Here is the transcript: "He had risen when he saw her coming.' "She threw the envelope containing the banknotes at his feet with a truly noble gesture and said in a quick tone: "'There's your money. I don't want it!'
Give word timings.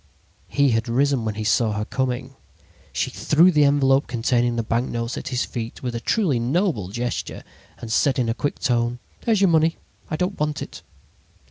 "He 0.47 0.71
had 0.71 0.87
risen 0.89 1.25
when 1.25 1.35
he 1.35 1.43
saw 1.43 1.73
her 1.73 1.85
coming.' 1.85 2.35
"She 2.91 3.11
threw 3.11 3.51
the 3.51 3.65
envelope 3.65 4.07
containing 4.07 4.55
the 4.55 4.63
banknotes 4.63 5.15
at 5.15 5.27
his 5.27 5.45
feet 5.45 5.83
with 5.83 5.93
a 5.93 5.99
truly 5.99 6.39
noble 6.39 6.87
gesture 6.87 7.43
and 7.77 7.91
said 7.91 8.17
in 8.17 8.27
a 8.27 8.33
quick 8.33 8.57
tone: 8.57 8.97
"'There's 9.25 9.41
your 9.41 9.51
money. 9.51 9.77
I 10.09 10.15
don't 10.15 10.39
want 10.39 10.59
it!' 10.63 10.81